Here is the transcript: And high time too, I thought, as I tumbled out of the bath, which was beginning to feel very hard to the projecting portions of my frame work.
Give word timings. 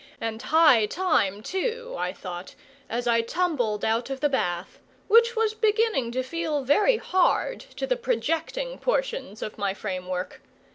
And 0.19 0.41
high 0.41 0.87
time 0.87 1.43
too, 1.43 1.93
I 1.95 2.11
thought, 2.11 2.55
as 2.89 3.05
I 3.05 3.21
tumbled 3.21 3.85
out 3.85 4.09
of 4.09 4.19
the 4.19 4.29
bath, 4.29 4.79
which 5.07 5.35
was 5.35 5.53
beginning 5.53 6.11
to 6.13 6.23
feel 6.23 6.63
very 6.63 6.97
hard 6.97 7.59
to 7.75 7.85
the 7.85 7.95
projecting 7.95 8.79
portions 8.79 9.43
of 9.43 9.59
my 9.59 9.75
frame 9.75 10.07
work. 10.07 10.41